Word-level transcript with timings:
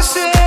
die 0.00 0.39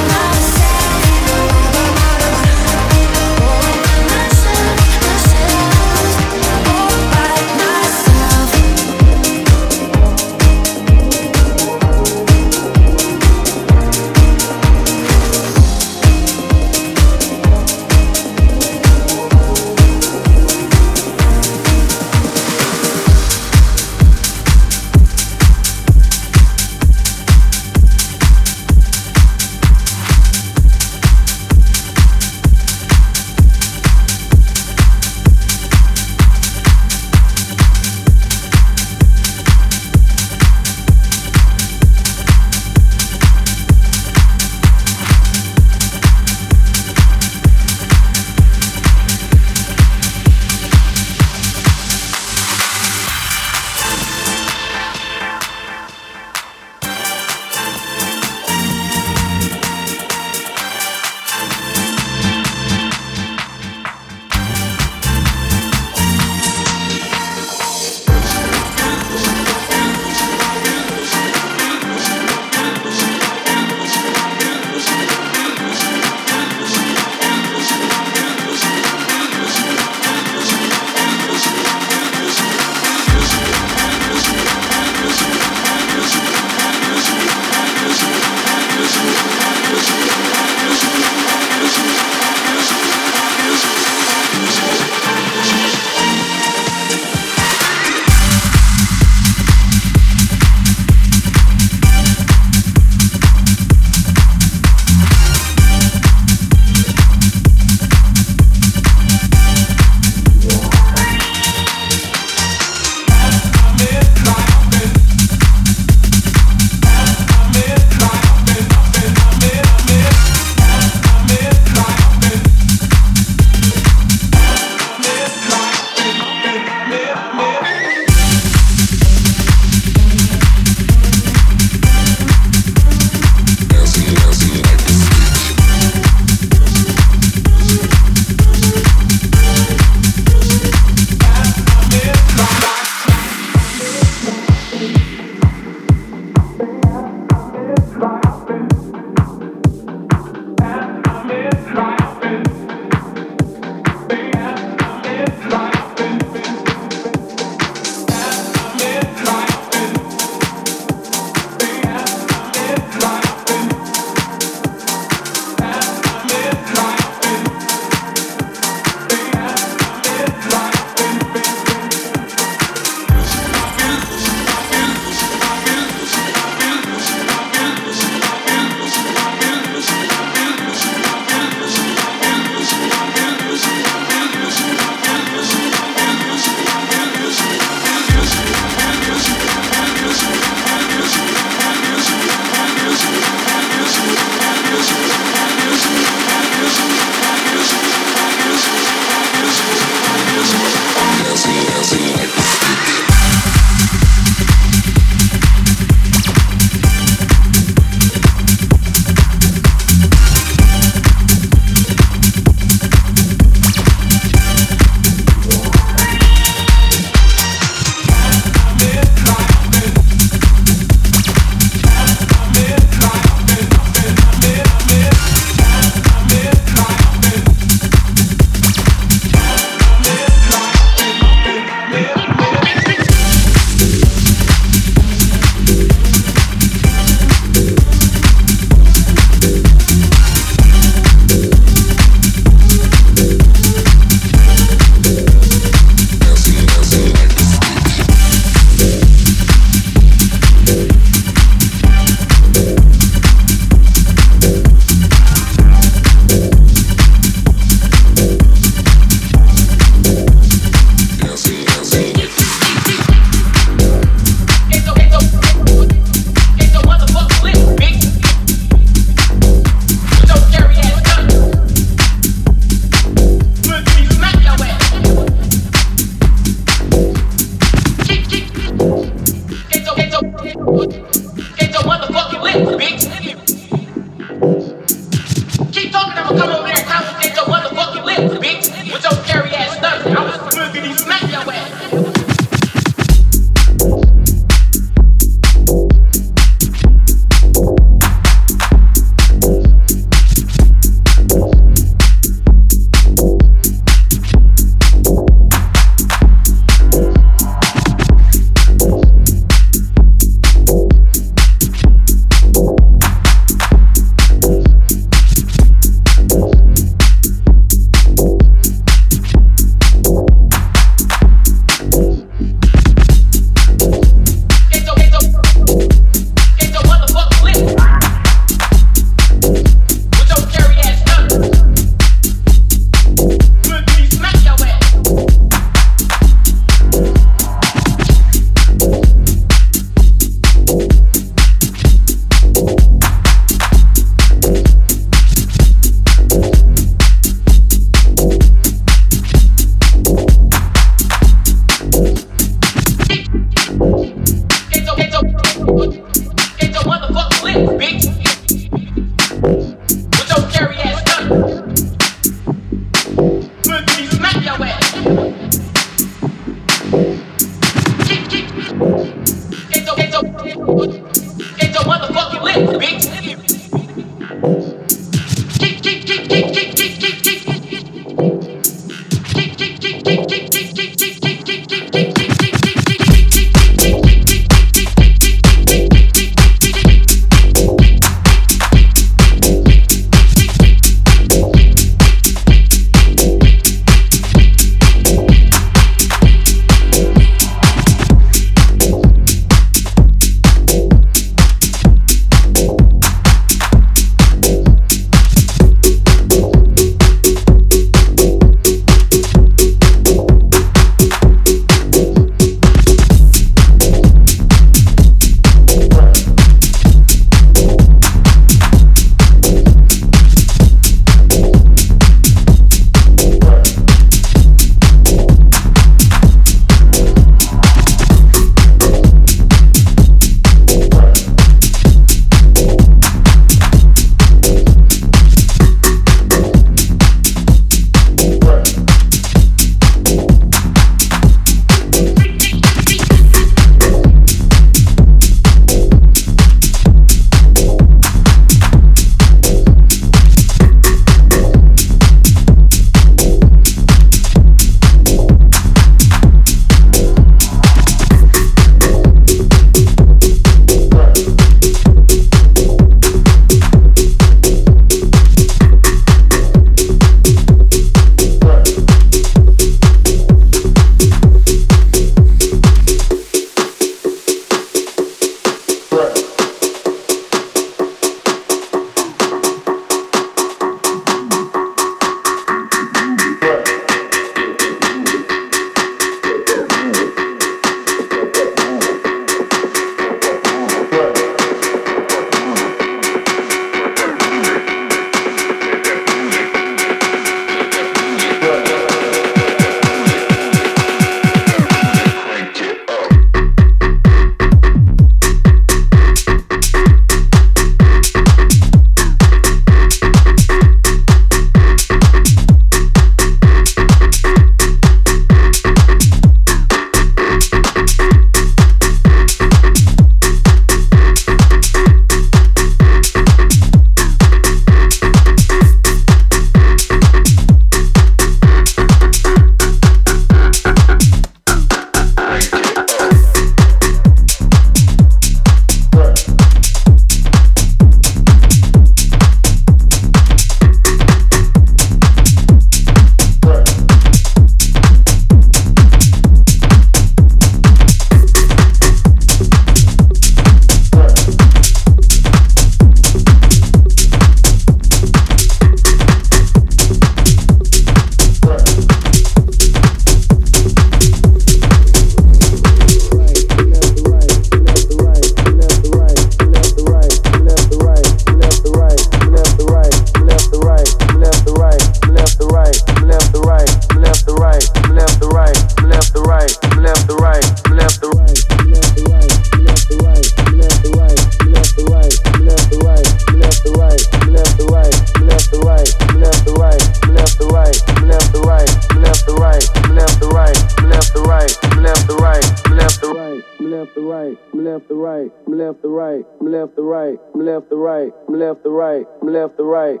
right. 599.84 600.00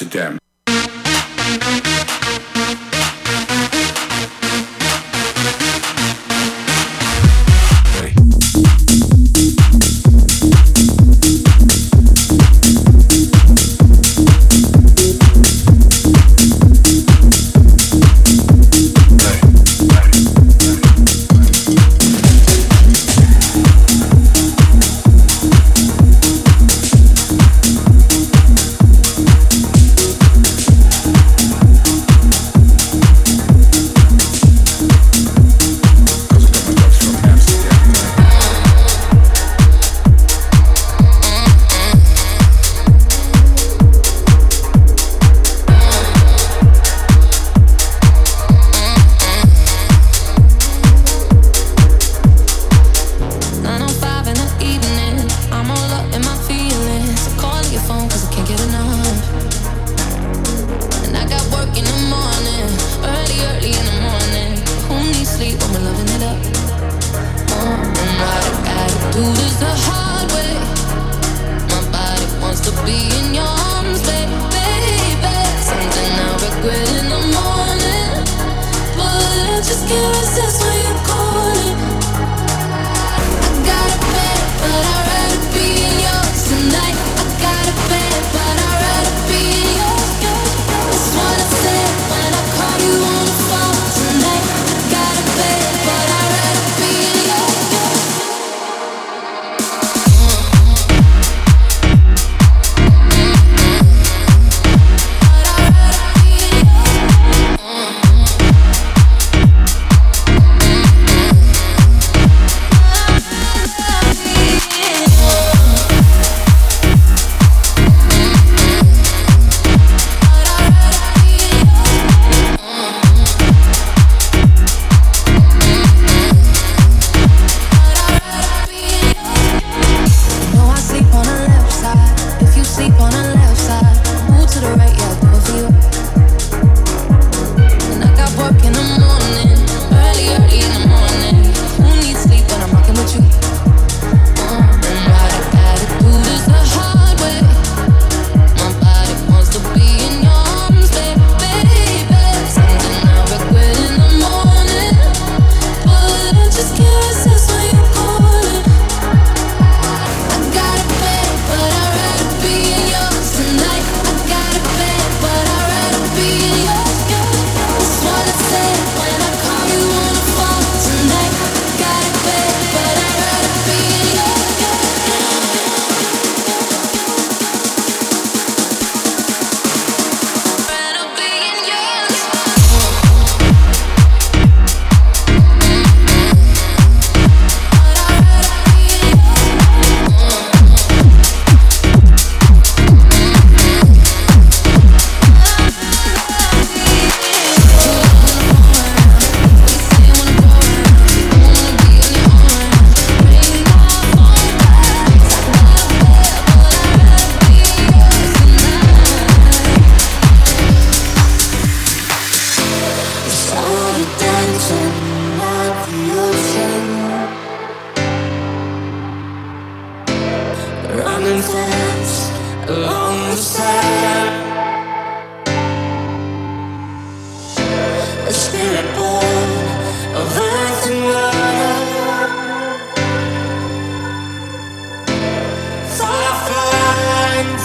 Amsterdam. 0.00 0.38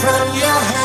from 0.04 0.36
your 0.36 0.60
head. 0.70 0.83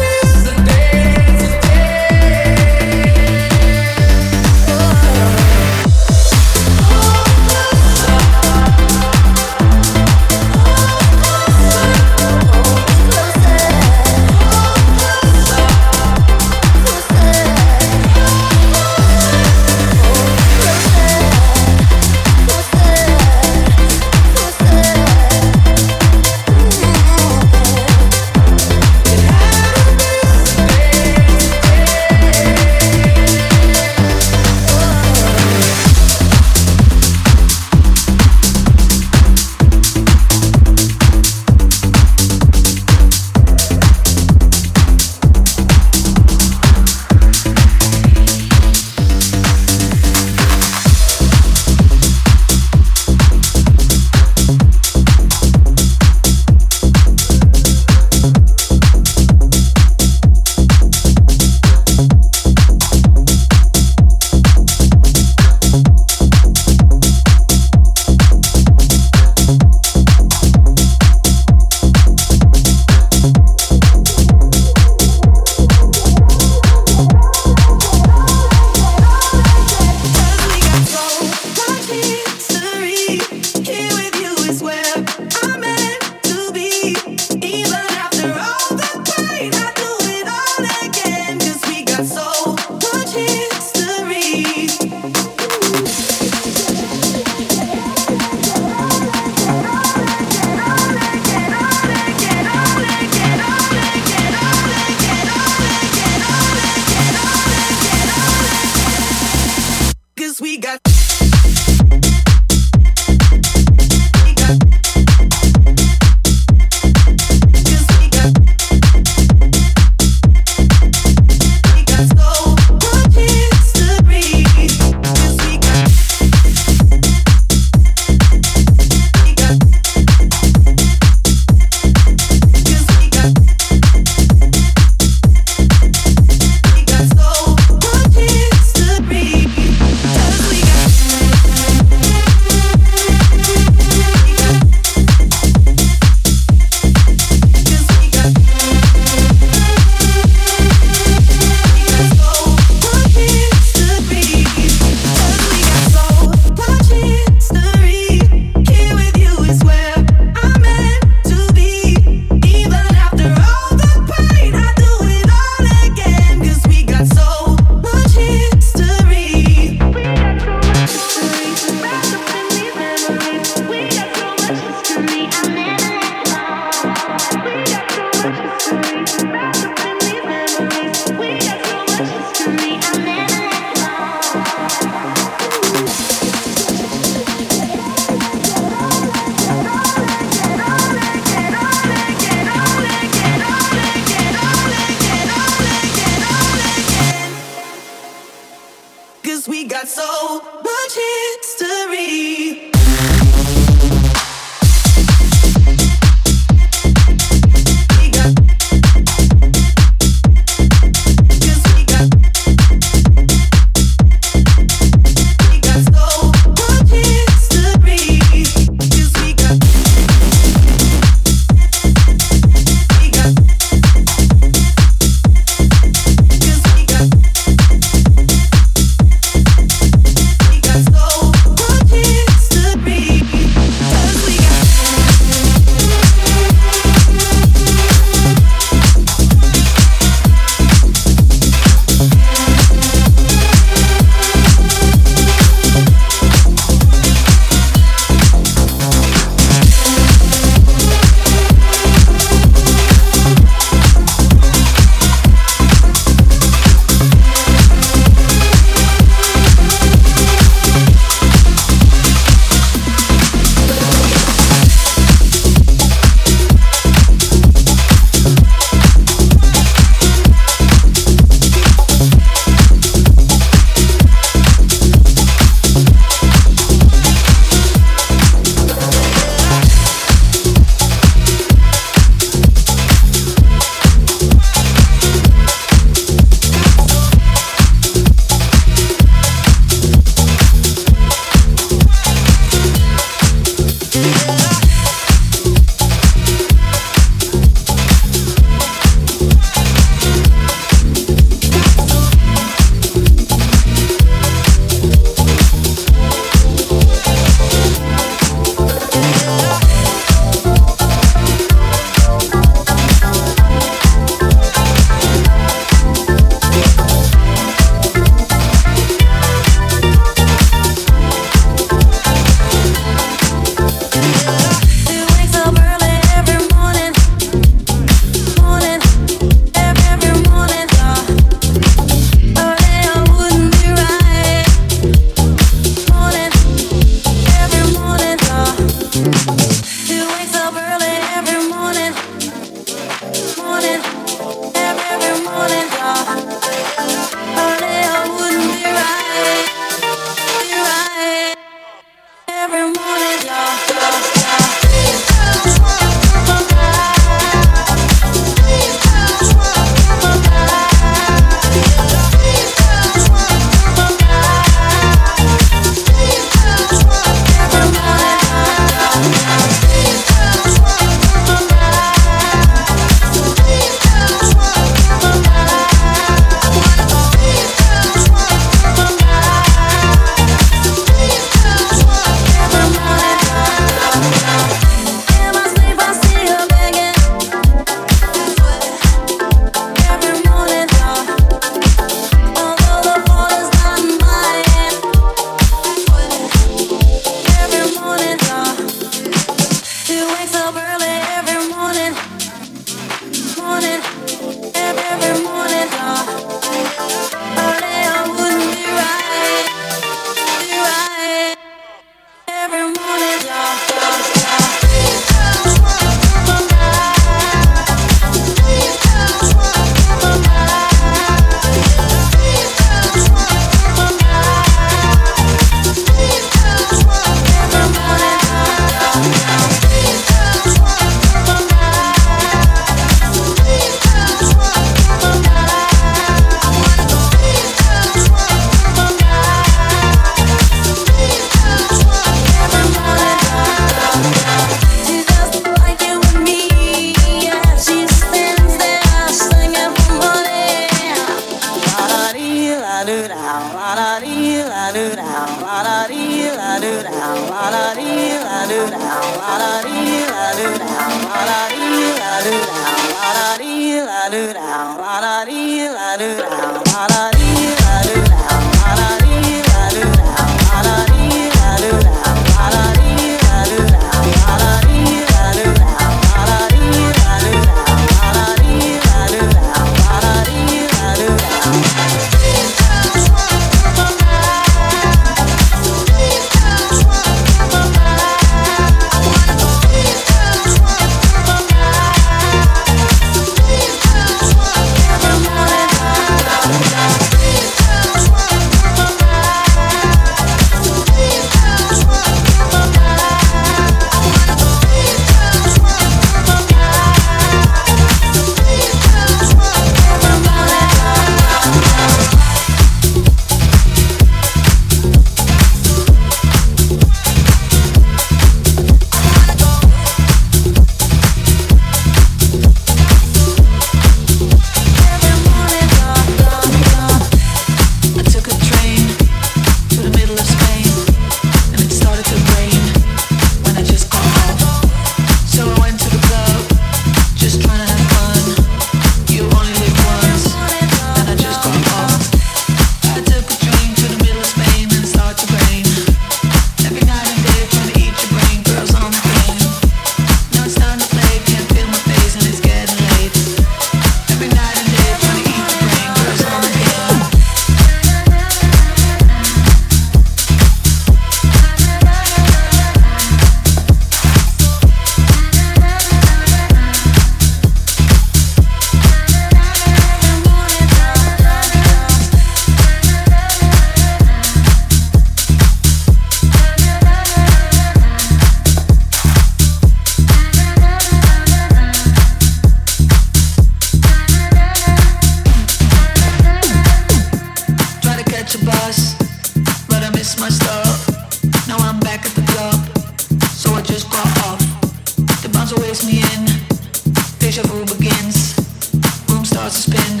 start 599.50 599.52
to 599.52 599.78
spin, 599.78 600.00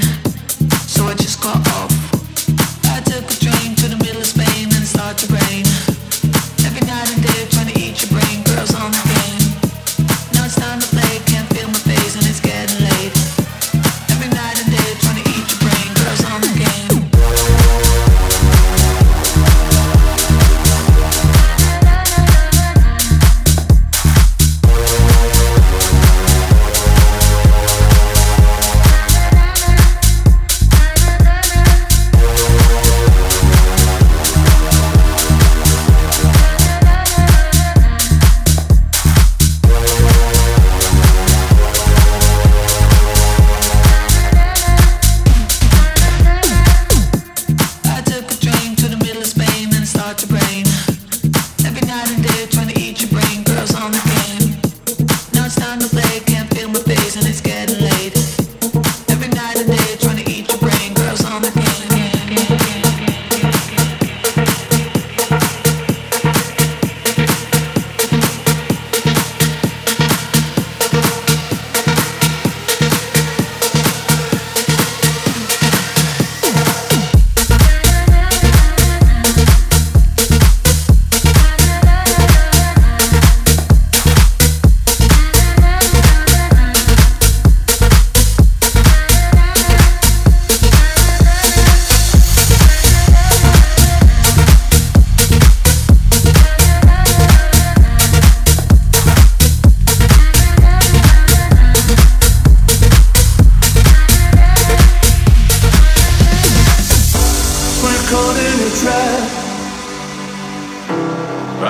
so 0.70 1.04
I 1.04 1.14
just 1.14 1.42
got 1.42 1.56
off. 1.68 1.92
I 2.86 3.00
took 3.00 3.30
a 3.30 3.40
drink. 3.40 3.53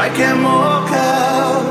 I 0.04 0.08
can 0.10 0.42
walk 0.42 0.90
out 0.90 1.64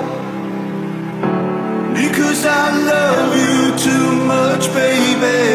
because 1.94 2.48
I 2.48 2.66
love 2.92 3.38
you 3.38 3.78
too 3.78 4.26
much, 4.26 4.74
baby. 4.74 5.53